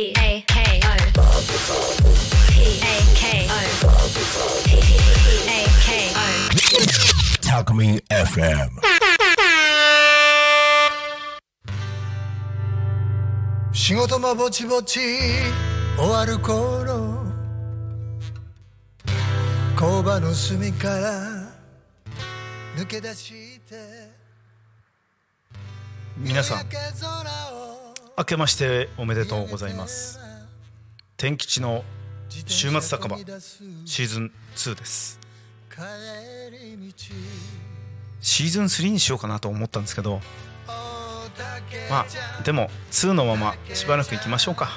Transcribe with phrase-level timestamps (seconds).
[0.00, 0.96] P A K O
[2.48, 3.84] P A K O
[4.64, 4.68] P
[5.46, 6.24] A K O
[7.42, 8.70] Talkme FM.
[13.72, 15.00] 仕事もぼちぼち
[15.98, 17.26] 終わる頃
[19.78, 21.52] 工場の隅から
[22.74, 23.32] 抜け出し
[23.68, 24.08] て
[26.16, 26.66] 皆さん
[28.18, 30.18] 明けましておめでとうございます。
[31.16, 31.84] 天吉の
[32.28, 35.18] 週末酒場シーズン2です。
[38.20, 40.20] シーズン3にしようかなと思ったんですけど
[41.88, 44.70] まあでも2のまましばらく行きましょうか。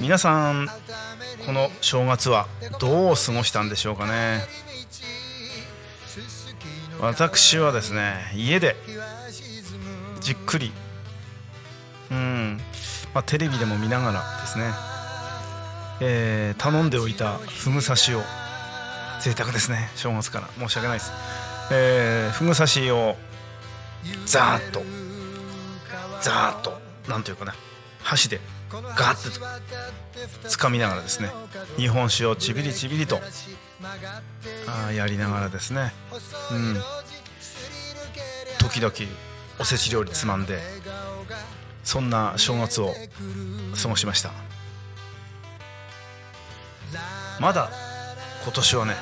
[0.00, 0.68] 皆さん
[1.46, 2.48] この正月は
[2.80, 4.46] どう過ごしたんでしょうかね。
[7.00, 8.76] 私はですね家で
[10.20, 10.72] じっくり
[12.10, 12.60] うん、
[13.14, 14.64] まあ、テレビでも見ながらですね、
[16.00, 18.22] えー頼んでおいたふぐ刺しを
[19.20, 19.90] 贅沢ですね。
[19.96, 20.48] 正月から。
[20.58, 21.12] 申し訳ないです、
[21.72, 23.16] えー、ふぐ刺しを
[24.26, 24.82] ザーッと
[26.20, 27.54] ザーッとなんていうかな。
[28.02, 31.30] 箸でガッとつかみながらですね。
[31.76, 33.18] 日本酒をちびりちびりと
[34.66, 35.92] あやりながらですね。
[36.52, 36.76] うん。
[38.58, 38.92] 時々
[39.58, 40.60] おせち料理つまんで
[41.84, 42.94] そんな正月を
[43.80, 44.30] 過ごしました。
[47.40, 47.70] まだ
[48.44, 48.94] 今年はね、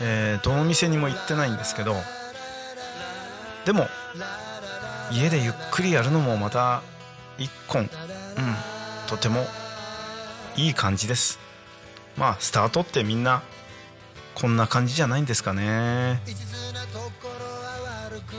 [0.00, 1.94] えーどの店にも行ってないんですけど
[3.64, 3.86] でも
[5.12, 6.82] 家でゆっくりやるのもまた
[7.38, 7.88] 一本うん
[9.08, 9.44] とても
[10.56, 11.38] いい感じです。
[12.16, 13.42] まあスタートってみんな
[14.34, 16.22] こんな感じじゃないんですかね。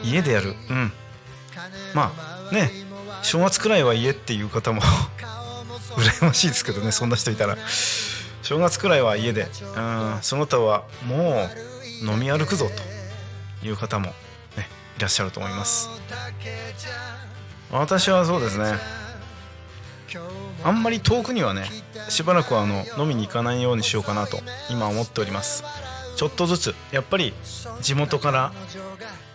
[0.03, 0.91] 家でやるうん。
[1.93, 2.11] ま
[2.49, 2.71] あね
[3.27, 4.81] 正月くらいは家っていう方も
[5.99, 7.57] 羨ましいですけどねそんな人いたら。
[8.41, 9.49] 正月くらいは家で。
[9.75, 11.49] うんその他はも
[12.01, 12.71] う飲み歩くぞ
[13.61, 14.13] という方も
[14.55, 15.89] ねいらっしゃると思います。
[17.69, 18.79] 私はそうですね。
[20.63, 21.69] あんまり遠くにはね
[22.07, 25.65] しばらくはあの飲みに行かないようにしようかなと今思っております。
[26.15, 27.33] ちょっとずつやっぱり
[27.81, 28.53] 地元から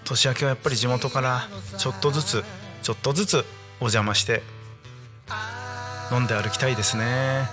[0.06, 1.46] 年明けはやっぱり地元から
[1.76, 2.44] ちょっとずつ
[2.82, 3.44] ちょっとずつ
[3.82, 4.42] お邪魔して
[6.12, 7.48] 飲んで歩きたいですね。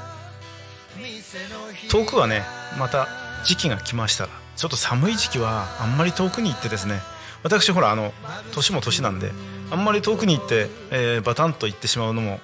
[1.89, 2.43] 遠くはね
[2.77, 3.07] また
[3.43, 6.99] 時期が来ましたらちょっと寒い時期はあんまり遠くに行ってですね
[7.41, 8.13] 私ほらあの
[8.53, 9.31] 年も年なんで
[9.71, 12.39] あんまり遠くに行って、えーバタンと行ってしまうのも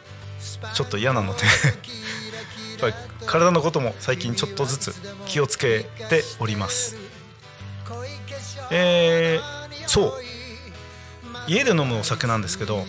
[0.73, 1.49] ちょっと嫌なので や
[2.77, 2.93] っぱり
[3.25, 4.93] 体のことも最近ちょっとずつ
[5.27, 6.95] 気をつけております。
[8.71, 10.13] えーそう。
[11.47, 12.85] 家で飲むお酒なんですけど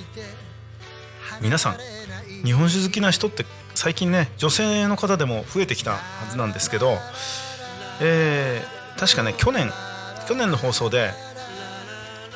[1.40, 1.76] 皆さん
[2.44, 5.98] 日本酒好きな人って最近ね女性の方でも増えてきたは
[6.30, 6.98] ずなんですけど、
[8.00, 9.70] えー確かね去年
[10.26, 11.10] 去年の放送で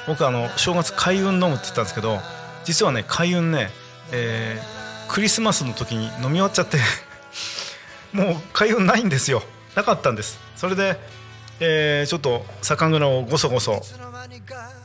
[0.06, 2.18] 僕あの正月開運飲むって言ったんですけど
[2.64, 3.70] 実はね開運ね、
[4.12, 4.80] えー
[5.10, 6.78] クリスマスの時に飲み終わっちゃって
[8.12, 9.42] もう開運ないんですよ。
[9.74, 10.38] なかったんです。
[10.56, 11.00] それで、
[11.58, 13.82] えーちょっと酒蔵をごそごそ、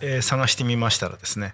[0.01, 1.53] えー探してみましたらですね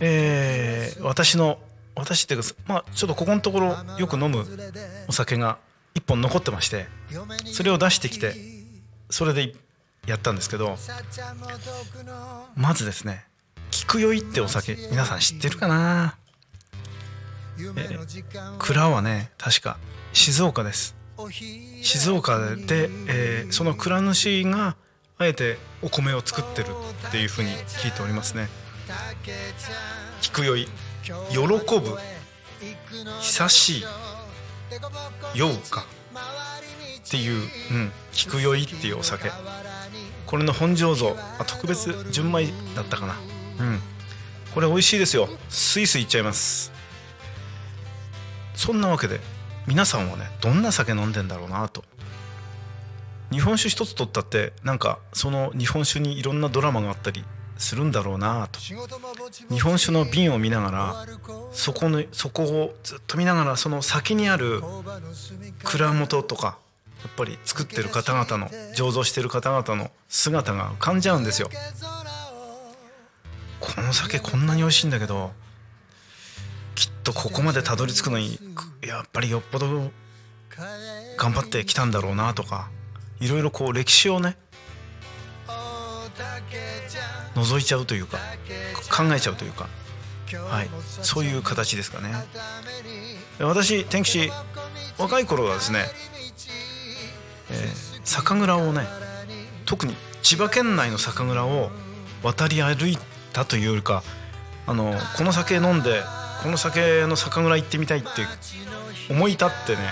[0.00, 1.58] えー私の
[1.96, 4.44] 私っていうかまあちょっとここのところよく飲む
[5.08, 5.58] お酒が
[5.94, 6.86] 一本残ってまして
[7.52, 8.34] それを出してきて
[9.10, 9.54] それで
[10.06, 10.76] やったんですけど
[12.56, 13.24] まずですね
[13.70, 16.16] 菊酔いってお酒皆さん知ってるかな、
[18.58, 19.78] 蔵はね確か
[20.12, 20.94] 静岡です。
[21.82, 24.76] 静岡で、えーその蔵主が
[25.18, 26.68] あえてお米を作ってる
[27.08, 28.48] っていうふうに聞いておりますね。
[30.20, 30.68] 菊酔い
[31.04, 31.10] 喜
[31.80, 31.98] ぶ
[33.20, 33.84] 久しい
[35.34, 35.84] 酔うか
[37.06, 39.30] っていう、うん、菊酔いっていうお酒。
[40.26, 43.14] これの本醸造あ特別純米だったかな。
[43.60, 43.80] うん。
[44.54, 45.28] これ美味しいですよ。
[45.48, 46.72] スイスイいっちゃいます。
[48.54, 49.20] そんなわけで
[49.66, 51.84] 皆さんはねどんな酒飲んでんだろうなと。
[53.30, 57.24] 日本酒一つ取ったってなんかその日本酒にいろんなドラマがあったり
[57.58, 58.60] するんだろうなと。
[58.60, 61.06] 日本酒の瓶を見ながら
[61.52, 64.62] そこのそこをずっと見ながらその先にある
[65.64, 66.58] 蔵元とか
[67.02, 71.50] やっぱり作ってる方々の醸造してる方々の姿が浮かんじゃうんですよ。
[73.60, 75.32] この酒こんなに美味しいんだけど
[76.74, 78.38] きっとここまでたどり着くのに
[78.86, 79.90] やっぱりよっぽど
[81.16, 82.68] 頑張ってきたんだろうなとか
[83.20, 84.36] いろいろこう歴史をね
[87.34, 88.18] 覗いちゃうというか
[88.90, 89.68] 考えちゃうというか
[90.48, 90.68] はい、
[91.02, 92.12] そういう形ですかね。
[93.38, 94.30] 私天吉
[94.98, 95.84] 若い頃はですね、
[97.50, 98.86] えー、酒蔵をね
[99.64, 101.70] 特に千葉県内の酒蔵を
[102.22, 102.98] 渡り歩い
[103.32, 104.02] たというよりか
[104.66, 106.02] あのこの酒飲んで
[106.42, 108.08] この酒の酒蔵行ってみたいって
[109.10, 109.82] 思い立ってね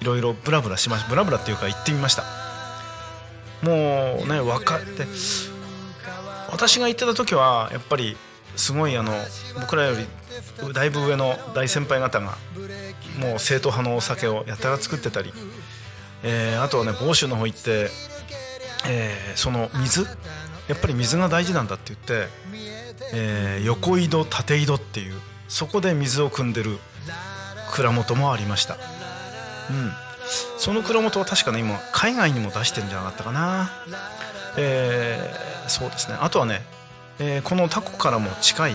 [0.00, 2.24] いろいろブラブラしましたブラブラっていうか行ってみました。
[3.62, 5.06] もうね若って
[6.52, 8.16] 私が行ってた時はやっぱり
[8.56, 9.12] すごいあの
[9.60, 10.06] 僕らより
[10.72, 12.36] だいぶ上の大先輩方が
[13.18, 15.32] もう正統派のお酒をやたら作ってたり、
[16.22, 17.88] えー、あとはね房州の方行って、
[18.88, 20.02] えー、その水
[20.68, 22.28] やっぱり水が大事なんだって言って、
[23.14, 25.14] えー、横井戸縦井戸っていう
[25.48, 26.78] そこで水を汲んでる
[27.72, 28.74] 蔵元もありました。
[28.74, 28.76] う
[29.72, 29.92] ん。
[30.58, 33.70] その蔵元は確かね今海外にも出してんじゃなかったかな。
[34.56, 36.16] えー、そうですね。
[36.20, 36.62] あとはね、
[37.18, 38.74] えー、このタコからも近い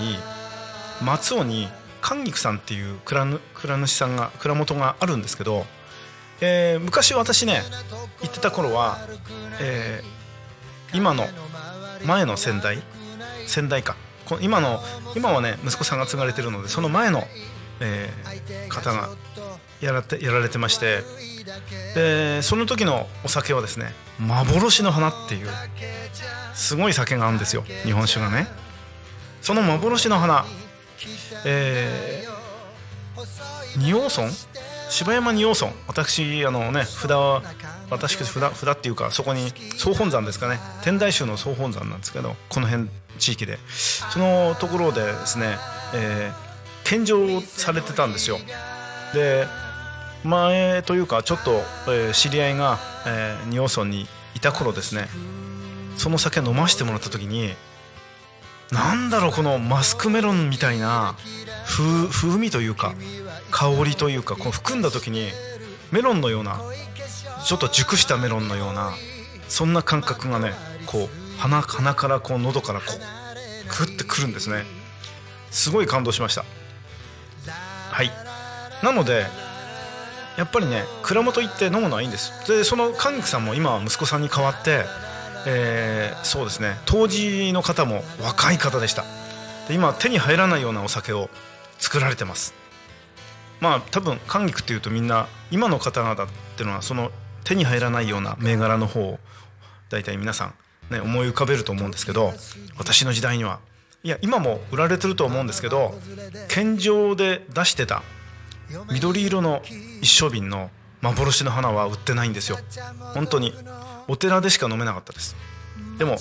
[1.03, 1.67] 松尾に
[2.01, 5.65] 寛菊さんっていう蔵蔵主さんが蔵元があるんですけど、
[6.41, 7.61] えー、昔私ね
[8.21, 8.97] 行ってた頃は、
[9.59, 11.25] えー、今の
[12.05, 12.81] 前の先代
[13.47, 13.95] 先代か。
[14.41, 14.81] 今の
[15.15, 17.23] 今はね息子さんが継がれてるのでその前の、
[17.79, 19.09] えー、方が
[19.81, 21.03] やらてやられてまして。
[21.95, 25.47] でその時のお酒はですね幻の花っていう
[26.53, 27.63] すごい酒があるんですよ。
[27.83, 28.47] 日本酒がね。
[29.41, 30.45] その幻の花
[31.45, 34.29] えー、仁王村
[34.89, 37.41] 柴山仁王村私あのね札は
[37.89, 40.59] 私札札っていうかそこに総本山ですかね。
[40.83, 42.89] 天台宗の総本山なんですけどこの辺
[43.19, 43.59] 地域で。
[43.69, 45.57] そのところでですね、
[45.93, 48.39] えー、献上されてたんですよ。
[49.13, 49.47] で
[50.27, 55.09] 前というかちょっと、え、知り合いが、えー、仁王村にいた頃ですね。
[55.97, 57.55] その酒飲ましてもらった時に
[58.71, 61.15] なんだろうこのマスクメロンみたいな
[61.65, 62.93] 風風味というか
[63.49, 65.29] 香りというかこう含んだ時に
[65.91, 66.61] メロンのような
[67.45, 68.91] ちょっと熟したメロンのような
[69.47, 70.51] そんな感覚がね
[70.85, 72.99] こう鼻鼻からこう喉からこう
[73.85, 74.63] グッてくるんですね。
[75.49, 76.43] すごい感動しました。
[77.91, 78.11] はい。
[78.83, 79.25] なので
[80.37, 82.31] やっぱりね蔵元行って飲むのはいいんです。
[82.47, 84.85] でその神木さんも今は息子さんに代わって
[85.49, 89.05] えー、そうですね当時の方も若い方でした。
[89.67, 91.29] で今手に入らないようなお酒を
[91.79, 92.53] 作られてます。
[93.61, 97.11] まあ多分韓菊っていうとみんな今の方々っていうのはその
[97.45, 99.19] 手に入らないような銘柄の方を
[99.89, 100.53] 大体皆さ
[100.91, 102.33] ん、ね、思い浮かべると思うんですけど
[102.77, 103.59] 私の時代には。
[104.03, 105.93] いや今も売られてると思うんですけど
[106.49, 108.03] 献上で出してた
[108.91, 109.61] 緑色の
[110.01, 110.69] 一升瓶の
[111.01, 112.57] 幻の花は売ってないんですよ。
[113.13, 113.53] 本当に
[114.07, 115.35] お寺でしか飲めなかったです。
[115.97, 116.17] でも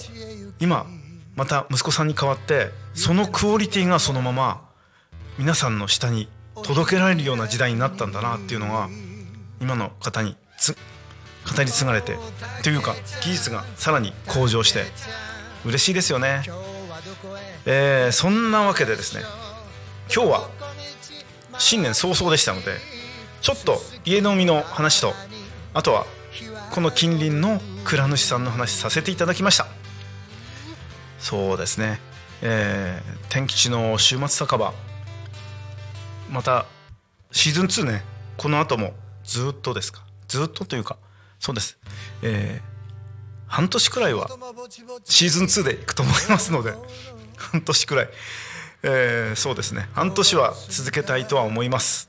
[0.60, 0.86] 今
[1.34, 4.68] また息子さんに代わってそのクオリティがそのまま
[5.38, 6.28] 皆さんの下に
[6.62, 8.88] 届けられるような時代になったんだなっていうのが
[9.60, 10.76] 今の方につ
[11.54, 12.16] 語り継がれて
[12.62, 14.84] というか技術がさらに向上して
[15.64, 16.42] 嬉しいですよね、
[17.66, 19.22] えー、そんなわけでですね
[20.12, 20.50] 今日は
[21.58, 22.76] 新年早々でしたので
[23.40, 25.12] ちょっと家飲みの話と
[25.74, 26.06] あとは
[26.70, 29.66] この近隣の蔵主さんの話させていただきました。
[31.18, 32.00] そうですね。
[32.42, 34.74] えー、天吉の週末酒場。
[36.30, 36.66] また
[37.30, 38.04] シーズン2ね。
[38.36, 38.92] この後も
[39.24, 40.04] ずっとですか？
[40.28, 40.98] ずっとというか
[41.38, 41.78] そうです。
[42.22, 44.28] えー、半年くらいは
[45.04, 46.74] シーズン2でいくと思いますので
[47.36, 48.08] 半年くらい、
[48.82, 49.88] えー、そうですね。
[49.94, 52.08] 半年は続けたいとは思います、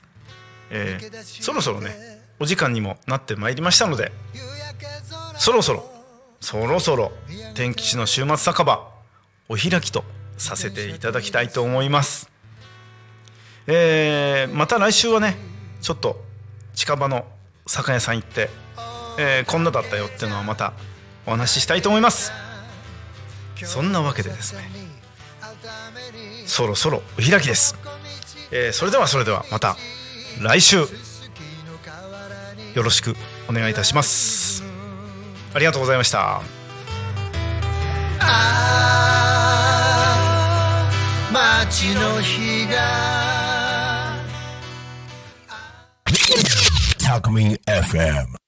[0.70, 1.96] えー、そろそろね
[2.40, 4.12] お時間にもなってまいりましたので
[5.38, 5.90] そろそろ
[6.40, 7.12] そろそろ
[7.56, 8.92] 天吉の週末酒場
[9.50, 10.04] お開きと
[10.38, 12.30] させていただきたいと思います、
[13.66, 15.36] えー、また来週はね
[15.82, 16.22] ちょっと
[16.76, 17.26] 近場の
[17.66, 18.50] 酒屋さん行って、
[19.20, 20.74] えー、こんなだったよっていうのはまた
[21.26, 22.32] お話ししたいと思います。
[23.66, 24.70] そんなわけでですね
[26.46, 27.76] そろそろお開きです、
[28.52, 29.76] えー、それではそれではまた
[30.42, 30.86] 来週。
[32.78, 33.16] よろしく
[33.50, 34.64] お願いいたします。
[35.52, 36.42] ありがとうございました。
[38.20, 38.58] あ
[41.34, 44.16] 街の日が。
[47.00, 48.47] Talk Me FM